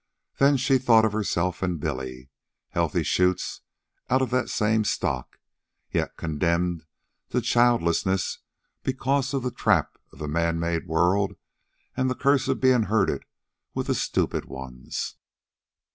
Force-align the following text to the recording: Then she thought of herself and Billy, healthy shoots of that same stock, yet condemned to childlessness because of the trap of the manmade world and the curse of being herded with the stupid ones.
Then 0.39 0.57
she 0.57 0.79
thought 0.79 1.05
of 1.05 1.11
herself 1.13 1.61
and 1.61 1.79
Billy, 1.79 2.31
healthy 2.69 3.03
shoots 3.03 3.61
of 4.09 4.31
that 4.31 4.49
same 4.49 4.83
stock, 4.83 5.37
yet 5.91 6.17
condemned 6.17 6.87
to 7.29 7.39
childlessness 7.39 8.39
because 8.81 9.31
of 9.35 9.43
the 9.43 9.51
trap 9.51 9.99
of 10.11 10.17
the 10.17 10.27
manmade 10.27 10.87
world 10.87 11.33
and 11.95 12.09
the 12.09 12.15
curse 12.15 12.47
of 12.47 12.59
being 12.59 12.85
herded 12.89 13.25
with 13.75 13.85
the 13.85 13.93
stupid 13.93 14.45
ones. 14.45 15.17